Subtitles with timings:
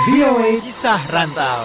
[0.00, 1.60] VOA Kisah Rantau.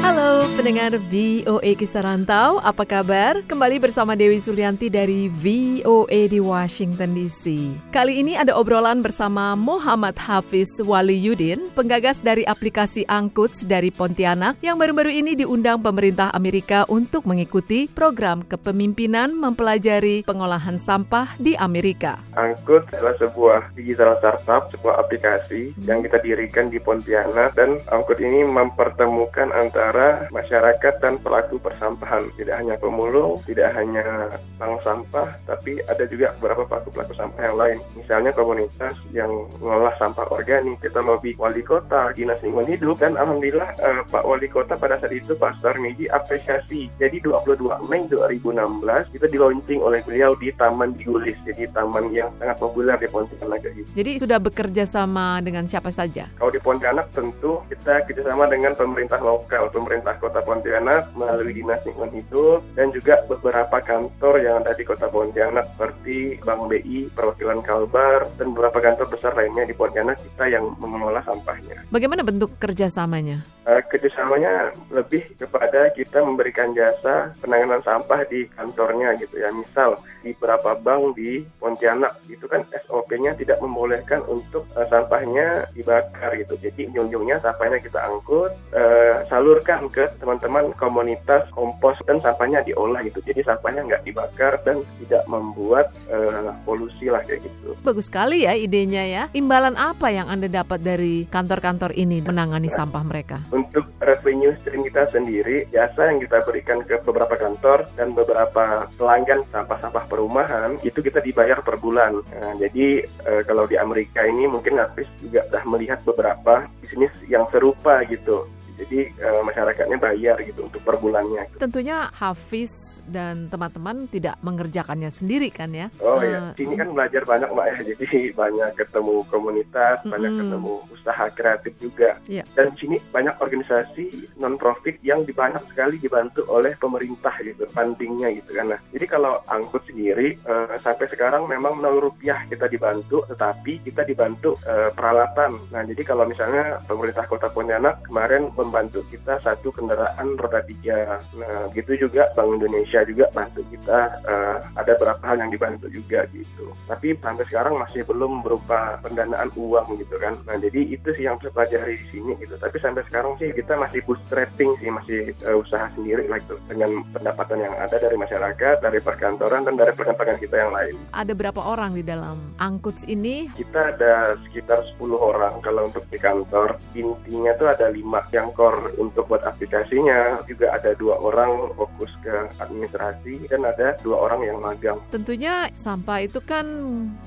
[0.00, 3.44] Halo pendengar VOA Kisah Rantau, apa kabar?
[3.44, 7.76] Kembali bersama Dewi Sulianti dari VOA di Washington DC.
[7.92, 14.56] Kali ini ada obrolan bersama Muhammad Hafiz Wali Yudin, penggagas dari aplikasi Angkuts dari Pontianak
[14.64, 22.16] yang baru-baru ini diundang pemerintah Amerika untuk mengikuti program kepemimpinan mempelajari pengolahan sampah di Amerika.
[22.32, 28.46] Angkut adalah sebuah digital startup, sebuah aplikasi yang kita dirikan di Pontianak dan angkut ini
[28.46, 32.28] mempertemukan antara masyarakat dan pelaku persampahan.
[32.38, 37.78] Tidak hanya pemulung, tidak hanya bank sampah, tapi ada juga beberapa pelaku-pelaku sampah yang lain.
[37.98, 43.70] Misalnya komunitas yang mengolah sampah organik, kita lobby wali kota, dinas lingkungan hidup, dan alhamdulillah
[43.80, 46.92] eh, Pak Wali Kota pada saat itu Pak Miji apresiasi.
[47.00, 52.30] Jadi 22 Mei 2016 itu di launching oleh beliau di Taman Digulis, jadi taman yang
[52.36, 53.64] sangat populer di Pontianak.
[53.96, 56.28] Jadi sudah bekerja sama dengan siapa saja?
[56.36, 62.12] Kalau di Pontianak tentu kita kerjasama dengan pemerintah lokal, pemerintah Kota Pontianak melalui Dinas Lingkungan
[62.12, 68.28] Hidup dan juga beberapa kantor yang ada di Kota Pontianak seperti Bank BI, Perwakilan Kalbar,
[68.36, 71.84] dan beberapa kantor besar lainnya di Pontianak kita yang mengelola sampahnya.
[71.88, 73.44] Bagaimana bentuk kerjasamanya?
[73.64, 79.48] Uh, kerjasamanya lebih kepada kita memberikan jasa penanganan sampah di kantornya gitu ya.
[79.48, 86.36] Misal di beberapa bank di Pontianak itu kan SOP-nya tidak membolehkan untuk uh, sampahnya dibakar
[86.36, 86.60] gitu.
[86.60, 93.22] Jadi ujung-ujungnya sampahnya kita angkut, uh, salurkan ke teman-teman komunitas kompos dan sampahnya diolah gitu.
[93.22, 97.78] Jadi sampahnya nggak dibakar dan tidak membuat uh, polusi lah kayak gitu.
[97.86, 99.22] Bagus sekali ya idenya ya.
[99.30, 103.38] Imbalan apa yang Anda dapat dari kantor-kantor ini menangani nah, sampah mereka?
[103.54, 109.46] Untuk revenue stream kita sendiri, jasa yang kita berikan ke beberapa kantor dan beberapa pelanggan
[109.54, 112.18] sampah-sampah perumahan itu kita dibayar per bulan.
[112.34, 117.43] Nah, jadi uh, kalau di Amerika ini mungkin Hafiz juga sudah melihat beberapa bisnis yang
[117.44, 118.48] yang serupa gitu
[118.80, 121.46] jadi uh, masyarakatnya bayar gitu untuk per bulannya.
[121.60, 122.72] Tentunya Hafiz
[123.06, 125.92] dan teman-teman tidak mengerjakannya sendiri kan ya?
[126.02, 130.12] Oh uh, ya, sini kan belajar banyak mbak ya, jadi banyak ketemu komunitas, mm -hmm.
[130.12, 132.10] banyak ketemu usaha kreatif juga.
[132.26, 132.46] Yeah.
[132.56, 138.54] Dan sini banyak organisasi non profit yang banyak sekali dibantu oleh pemerintah gitu, fundingnya gitu
[138.54, 138.76] kan.
[138.76, 144.06] Nah, jadi kalau angkut sendiri uh, sampai sekarang memang 0 rupiah kita dibantu, tetapi kita
[144.06, 145.58] dibantu uh, peralatan.
[145.74, 151.20] Nah, jadi kalau misalnya pemerintah Kota Pontianak kemarin membantu kita satu kendaraan roda tiga.
[151.36, 153.98] Nah, gitu juga Bank Indonesia juga bantu kita.
[154.24, 156.72] Uh, ada beberapa hal yang dibantu juga gitu.
[156.88, 160.40] Tapi sampai sekarang masih belum berupa pendanaan uang gitu kan.
[160.48, 162.56] Nah, jadi itu sih yang saya pelajari di sini gitu.
[162.56, 167.04] Tapi sampai sekarang sih kita masih bootstrapping sih, masih uh, usaha sendiri lah gitu dengan
[167.12, 170.94] pendapatan yang ada dari masyarakat, dari perkantoran dan dari perkantoran kita yang lain.
[171.12, 173.50] Ada berapa orang di dalam angkuts ini?
[173.52, 176.78] Kita ada sekitar 10 orang kalau untuk di kantor.
[176.94, 182.32] Intinya tuh ada lima yang core untuk buat aplikasinya juga ada dua orang fokus ke
[182.62, 184.98] administrasi dan ada dua orang yang magang.
[185.10, 186.66] Tentunya sampah itu kan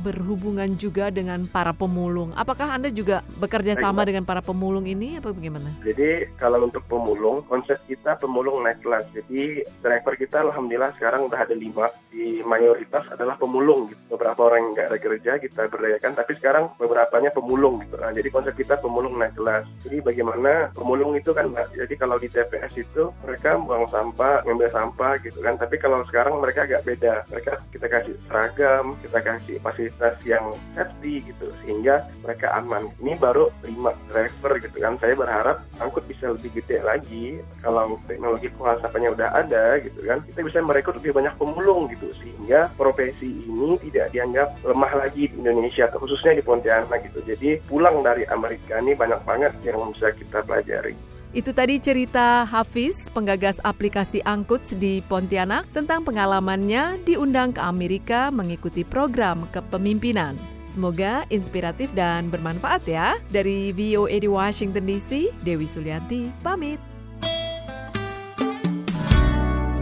[0.00, 2.32] berhubungan juga dengan para pemulung.
[2.38, 5.68] Apakah Anda juga bekerja sama dengan para pemulung ini apa bagaimana?
[5.82, 9.04] Jadi kalau untuk pemulung konsep kita pemulung naik kelas.
[9.12, 14.16] Jadi driver kita alhamdulillah sekarang udah ada lima di mayoritas adalah pemulung gitu.
[14.16, 17.96] Beberapa orang yang nggak ada kerja kita berdayakan tapi sekarang beberapanya pemulung gitu.
[17.98, 19.64] Nah, jadi konsep kita pemulung naik kelas.
[19.84, 21.78] Jadi bagaimana pemulung Itu kan Mbak.
[21.78, 25.54] Jadi kalau di TPS itu mereka buang sampah, ngambil sampah gitu kan.
[25.56, 27.24] Tapi kalau sekarang mereka agak beda.
[27.30, 32.90] Mereka kita kasih seragam, kita kasih fasilitas yang safety gitu sehingga mereka aman.
[33.00, 34.98] Ini baru lima driver gitu kan.
[34.98, 37.40] Saya berharap angkut bisa lebih gede lagi.
[37.62, 42.10] Kalau teknologi pengolahan sampahnya udah ada gitu kan, kita bisa merekrut lebih banyak pemulung gitu
[42.18, 47.22] sehingga profesi ini tidak dianggap lemah lagi di Indonesia khususnya di Pontianak gitu.
[47.22, 50.97] Jadi pulang dari Amerika ini banyak banget yang bisa kita pelajari.
[51.36, 58.80] Itu tadi cerita Hafiz, penggagas aplikasi Angkuts di Pontianak tentang pengalamannya diundang ke Amerika mengikuti
[58.80, 60.40] program kepemimpinan.
[60.64, 63.20] Semoga inspiratif dan bermanfaat ya.
[63.28, 66.80] Dari VOA di Washington DC, Dewi Sulianti pamit.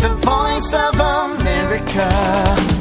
[0.02, 2.75] The Voice of America.